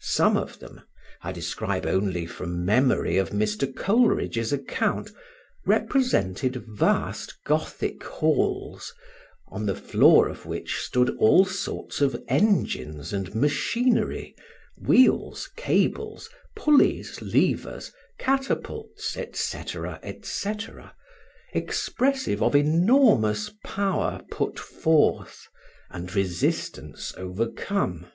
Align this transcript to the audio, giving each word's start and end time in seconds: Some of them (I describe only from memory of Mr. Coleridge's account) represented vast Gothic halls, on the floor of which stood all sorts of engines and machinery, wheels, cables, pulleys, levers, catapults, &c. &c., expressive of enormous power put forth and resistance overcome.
Some 0.00 0.36
of 0.36 0.58
them 0.58 0.80
(I 1.22 1.30
describe 1.30 1.86
only 1.86 2.26
from 2.26 2.64
memory 2.64 3.18
of 3.18 3.30
Mr. 3.30 3.72
Coleridge's 3.72 4.52
account) 4.52 5.12
represented 5.64 6.56
vast 6.56 7.38
Gothic 7.44 8.02
halls, 8.02 8.92
on 9.46 9.66
the 9.66 9.76
floor 9.76 10.26
of 10.26 10.44
which 10.44 10.78
stood 10.80 11.16
all 11.20 11.44
sorts 11.44 12.00
of 12.00 12.20
engines 12.26 13.12
and 13.12 13.32
machinery, 13.32 14.34
wheels, 14.76 15.48
cables, 15.54 16.28
pulleys, 16.56 17.22
levers, 17.22 17.92
catapults, 18.18 19.04
&c. 19.04 19.24
&c., 19.34 20.48
expressive 21.52 22.42
of 22.42 22.56
enormous 22.56 23.52
power 23.64 24.20
put 24.32 24.58
forth 24.58 25.46
and 25.90 26.12
resistance 26.16 27.14
overcome. 27.16 28.08